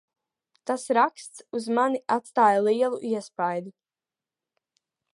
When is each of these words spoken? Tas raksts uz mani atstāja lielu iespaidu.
Tas 0.69 0.85
raksts 0.97 1.43
uz 1.59 1.69
mani 1.79 2.01
atstāja 2.17 2.65
lielu 2.71 3.01
iespaidu. 3.13 3.75